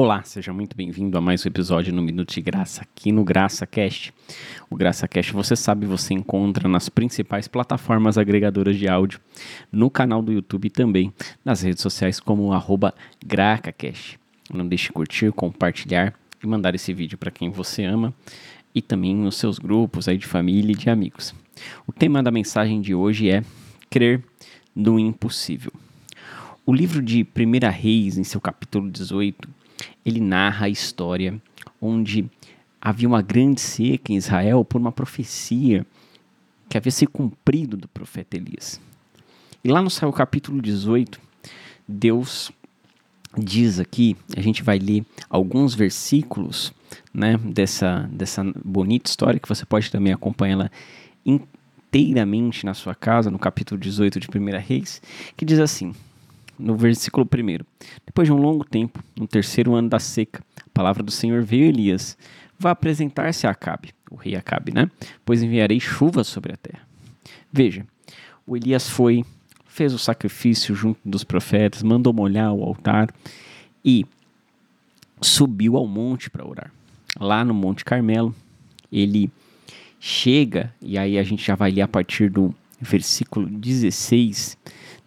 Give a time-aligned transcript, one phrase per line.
[0.00, 3.66] Olá, seja muito bem-vindo a mais um episódio no Minuto de Graça aqui no Graça
[3.66, 4.14] Cast.
[4.70, 9.18] O Graça Cast, você sabe, você encontra nas principais plataformas agregadoras de áudio,
[9.72, 11.12] no canal do YouTube e também
[11.44, 12.50] nas redes sociais como
[13.26, 14.20] GracaCast.
[14.54, 18.14] Não deixe de curtir, compartilhar e mandar esse vídeo para quem você ama
[18.72, 21.34] e também nos seus grupos aí de família e de amigos.
[21.88, 23.42] O tema da mensagem de hoje é
[23.90, 24.22] crer
[24.76, 25.72] no impossível.
[26.64, 29.57] O livro de 1 Reis, em seu capítulo 18,
[30.04, 31.40] ele narra a história
[31.80, 32.28] onde
[32.80, 35.86] havia uma grande seca em Israel por uma profecia
[36.68, 38.80] que havia se cumprido do profeta Elias.
[39.64, 41.20] E lá no seu capítulo 18,
[41.86, 42.50] Deus
[43.36, 46.72] diz aqui, a gente vai ler alguns versículos
[47.12, 50.70] né, dessa, dessa bonita história, que você pode também acompanhá-la
[51.24, 55.02] inteiramente na sua casa, no capítulo 18 de 1 Reis,
[55.36, 55.94] que diz assim:
[56.58, 57.64] no versículo 1.
[58.04, 61.66] Depois de um longo tempo, no terceiro ano da seca, a palavra do Senhor veio
[61.66, 62.16] a Elias.
[62.58, 64.90] Vá apresentar-se a Acabe, o rei Acabe, né?
[65.24, 66.86] Pois enviarei chuva sobre a terra.
[67.52, 67.86] Veja,
[68.46, 69.24] o Elias foi,
[69.66, 73.08] fez o sacrifício junto dos profetas, mandou molhar o altar
[73.84, 74.04] e
[75.20, 76.72] subiu ao monte para orar.
[77.18, 78.34] Lá no Monte Carmelo,
[78.92, 79.30] ele
[79.98, 84.56] chega, e aí a gente já vai ler a partir do versículo 16,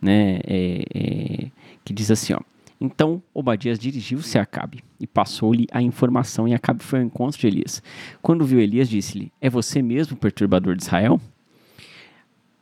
[0.00, 1.46] né, é, é,
[1.84, 2.40] que diz assim, ó,
[2.80, 7.46] então Obadias dirigiu-se a Acabe e passou-lhe a informação e Acabe foi ao encontro de
[7.46, 7.82] Elias.
[8.22, 11.20] Quando viu Elias, disse-lhe, é você mesmo o perturbador de Israel?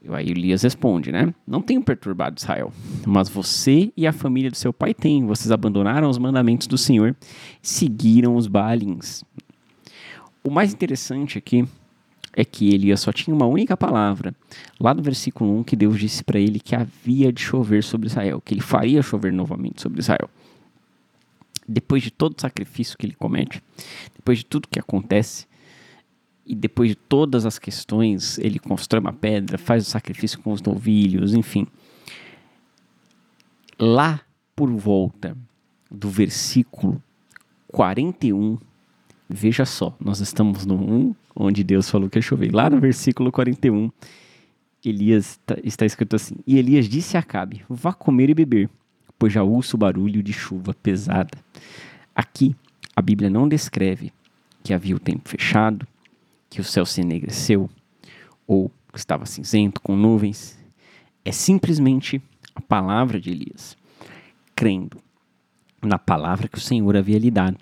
[0.00, 1.34] E aí Elias responde, né?
[1.46, 2.72] Não tenho perturbado Israel,
[3.06, 5.24] mas você e a família do seu pai têm.
[5.24, 7.16] Vocês abandonaram os mandamentos do Senhor
[7.62, 9.24] seguiram os Baalins.
[10.44, 11.66] O mais interessante aqui
[12.42, 14.34] que Elias só tinha uma única palavra.
[14.80, 18.40] Lá no versículo 1, que Deus disse para ele que havia de chover sobre Israel,
[18.42, 20.30] que ele faria chover novamente sobre Israel.
[21.68, 23.62] Depois de todo o sacrifício que ele comete,
[24.16, 25.46] depois de tudo que acontece,
[26.46, 30.60] e depois de todas as questões, ele constrói uma pedra, faz o sacrifício com os
[30.60, 31.66] novilhos, enfim.
[33.78, 34.20] Lá
[34.54, 35.36] por volta
[35.90, 37.02] do versículo
[37.68, 38.58] 41,
[39.28, 42.54] veja só, nós estamos no 1, onde Deus falou que ia chover.
[42.54, 43.90] Lá no versículo 41,
[44.84, 48.68] Elias tá, está escrito assim: E Elias disse a Acabe: Vá comer e beber,
[49.18, 51.38] pois já ouço barulho de chuva pesada.
[52.14, 52.54] Aqui,
[52.94, 54.12] a Bíblia não descreve
[54.62, 55.86] que havia o tempo fechado,
[56.48, 57.68] que o céu se enegreceu,
[58.46, 60.58] ou que estava cinzento com nuvens.
[61.24, 62.22] É simplesmente
[62.54, 63.76] a palavra de Elias,
[64.54, 64.98] crendo
[65.82, 67.58] na palavra que o Senhor havia lhe dado.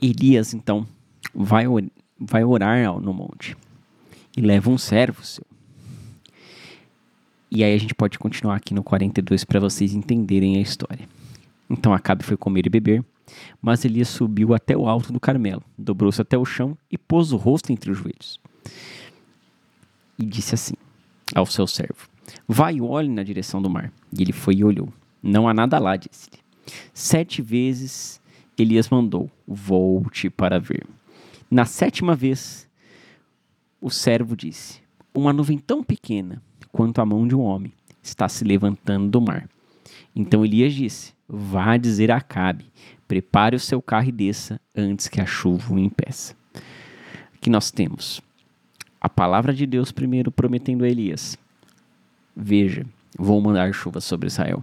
[0.00, 0.86] Elias, então,
[1.34, 1.64] vai,
[2.18, 3.56] vai orar no monte
[4.36, 5.44] e leva um servo seu.
[7.50, 11.08] E aí a gente pode continuar aqui no 42 para vocês entenderem a história.
[11.68, 13.04] Então Acabe foi comer e beber,
[13.60, 17.36] mas Elias subiu até o alto do Carmelo, dobrou-se até o chão e pôs o
[17.36, 18.40] rosto entre os joelhos.
[20.18, 20.74] E disse assim
[21.34, 22.08] ao seu servo:
[22.46, 23.92] Vai e olhe na direção do mar.
[24.12, 24.92] E ele foi e olhou.
[25.22, 26.38] Não há nada lá, disse-lhe.
[26.92, 28.19] Sete vezes
[28.62, 30.86] Elias mandou: Volte para ver.
[31.50, 32.68] Na sétima vez,
[33.80, 34.80] o servo disse:
[35.14, 37.72] Uma nuvem tão pequena quanto a mão de um homem
[38.02, 39.48] está se levantando do mar.
[40.14, 42.66] Então Elias disse: Vá dizer a Acabe:
[43.06, 46.34] Prepare o seu carro e desça antes que a chuva o impeça.
[47.34, 48.20] Aqui nós temos
[49.00, 51.38] a palavra de Deus primeiro prometendo a Elias:
[52.36, 52.86] Veja,
[53.18, 54.62] vou mandar chuva sobre Israel.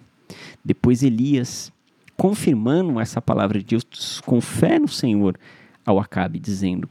[0.63, 1.71] Depois Elias
[2.17, 5.39] confirmando essa palavra de Deus com fé no Senhor,
[5.85, 6.89] ao Acabe, dizendo: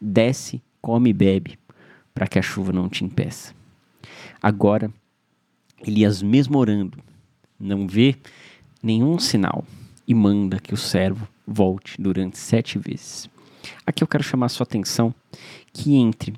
[0.00, 1.58] Desce, come e bebe,
[2.14, 3.52] para que a chuva não te impeça.
[4.40, 4.90] Agora,
[5.84, 6.98] Elias, mesmo orando,
[7.58, 8.16] não vê
[8.82, 9.64] nenhum sinal
[10.06, 13.28] e manda que o servo volte durante sete vezes.
[13.86, 15.14] Aqui eu quero chamar a sua atenção
[15.72, 16.34] que entre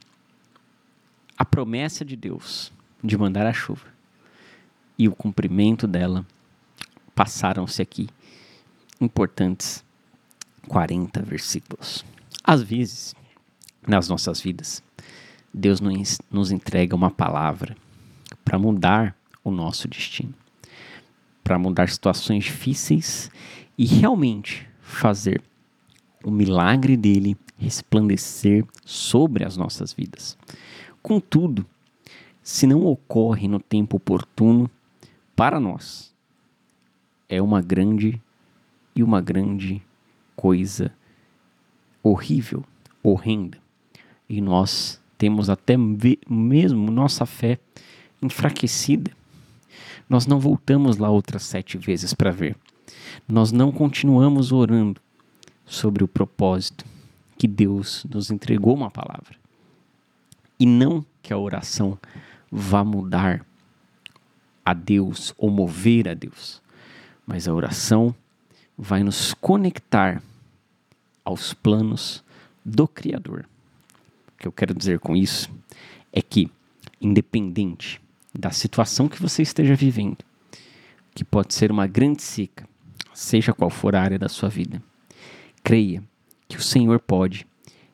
[1.36, 2.72] a promessa de Deus
[3.02, 3.86] de mandar a chuva
[4.98, 6.24] e o cumprimento dela
[7.16, 8.08] passaram-se aqui
[9.00, 9.82] importantes
[10.68, 12.04] 40 versículos.
[12.44, 13.14] Às vezes,
[13.86, 14.82] nas nossas vidas,
[15.52, 15.80] Deus
[16.30, 17.74] nos entrega uma palavra
[18.44, 20.34] para mudar o nosso destino,
[21.42, 23.30] para mudar situações difíceis
[23.78, 25.42] e realmente fazer
[26.22, 30.36] o milagre dele resplandecer sobre as nossas vidas.
[31.02, 31.64] Contudo,
[32.42, 34.70] se não ocorre no tempo oportuno
[35.34, 36.14] para nós,
[37.28, 38.20] é uma grande
[38.94, 39.82] e uma grande
[40.34, 40.92] coisa
[42.02, 42.64] horrível,
[43.02, 43.58] horrenda.
[44.28, 47.58] E nós temos até mesmo nossa fé
[48.22, 49.10] enfraquecida.
[50.08, 52.56] Nós não voltamos lá outras sete vezes para ver.
[53.28, 55.00] nós não continuamos orando
[55.64, 56.84] sobre o propósito
[57.36, 59.36] que Deus nos entregou uma palavra.
[60.58, 61.98] E não que a oração
[62.50, 63.44] vá mudar
[64.64, 66.62] a Deus ou mover a Deus,
[67.26, 68.14] mas a oração
[68.78, 70.22] vai nos conectar
[71.24, 72.22] aos planos
[72.64, 73.46] do Criador.
[74.28, 75.50] O que eu quero dizer com isso
[76.12, 76.50] é que,
[77.00, 78.00] independente
[78.32, 80.18] da situação que você esteja vivendo,
[81.14, 82.68] que pode ser uma grande seca,
[83.12, 84.82] seja qual for a área da sua vida,
[85.64, 86.02] creia
[86.46, 87.46] que o Senhor pode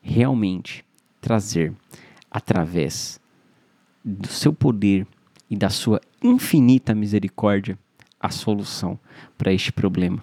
[0.02, 0.84] realmente
[1.20, 1.72] trazer,
[2.28, 3.20] através
[4.04, 5.06] do seu poder
[5.48, 7.78] e da sua infinita misericórdia,
[8.22, 8.98] a solução
[9.36, 10.22] para este problema.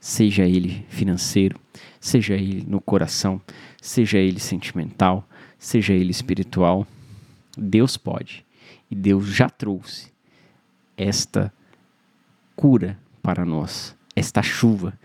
[0.00, 1.58] Seja ele financeiro,
[2.00, 3.40] seja ele no coração,
[3.80, 5.26] seja ele sentimental,
[5.58, 6.86] seja ele espiritual.
[7.56, 8.44] Deus pode
[8.90, 10.12] e Deus já trouxe
[10.96, 11.52] esta
[12.54, 14.98] cura para nós, esta chuva,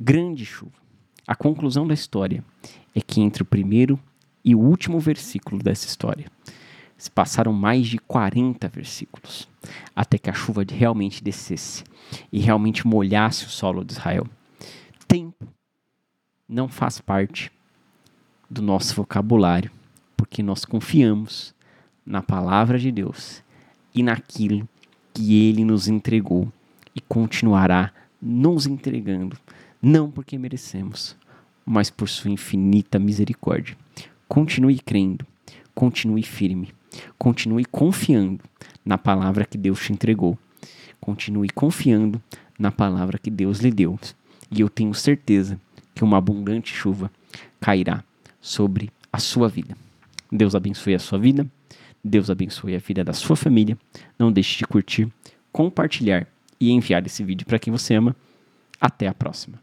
[0.00, 0.72] grande chuva.
[1.26, 2.44] A conclusão da história
[2.94, 3.98] é que entre o primeiro
[4.44, 6.26] e o último versículo dessa história,
[7.02, 9.48] se passaram mais de 40 versículos
[9.94, 11.82] até que a chuva realmente descesse
[12.30, 14.24] e realmente molhasse o solo de Israel.
[15.08, 15.48] Tempo
[16.48, 17.50] não faz parte
[18.48, 19.68] do nosso vocabulário,
[20.16, 21.52] porque nós confiamos
[22.06, 23.42] na palavra de Deus
[23.92, 24.68] e naquilo
[25.12, 26.52] que ele nos entregou
[26.94, 29.36] e continuará nos entregando,
[29.82, 31.16] não porque merecemos,
[31.66, 33.76] mas por sua infinita misericórdia.
[34.28, 35.26] Continue crendo,
[35.82, 36.68] continue firme
[37.18, 38.44] Continue confiando
[38.84, 40.38] na palavra que Deus te entregou.
[41.00, 42.22] Continue confiando
[42.56, 43.98] na palavra que Deus lhe deu.
[44.50, 45.58] E eu tenho certeza
[45.94, 47.10] que uma abundante chuva
[47.60, 48.04] cairá
[48.40, 49.76] sobre a sua vida.
[50.30, 51.46] Deus abençoe a sua vida.
[52.04, 53.76] Deus abençoe a vida da sua família.
[54.18, 55.10] Não deixe de curtir,
[55.50, 56.28] compartilhar
[56.60, 58.14] e enviar esse vídeo para quem você ama.
[58.80, 59.58] Até a próxima.